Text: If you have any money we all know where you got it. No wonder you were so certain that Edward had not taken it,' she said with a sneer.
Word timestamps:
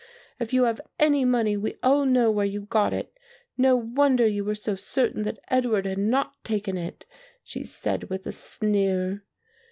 If 0.39 0.51
you 0.51 0.63
have 0.63 0.81
any 0.97 1.25
money 1.25 1.55
we 1.55 1.75
all 1.83 2.05
know 2.05 2.31
where 2.31 2.43
you 2.47 2.61
got 2.61 2.91
it. 2.91 3.15
No 3.55 3.75
wonder 3.75 4.25
you 4.25 4.43
were 4.43 4.55
so 4.55 4.75
certain 4.75 5.21
that 5.25 5.37
Edward 5.49 5.85
had 5.85 5.99
not 5.99 6.43
taken 6.43 6.75
it,' 6.75 7.05
she 7.43 7.63
said 7.63 8.05
with 8.09 8.25
a 8.25 8.31
sneer. 8.31 9.23